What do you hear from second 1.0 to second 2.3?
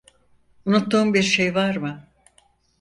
bir şey var mı?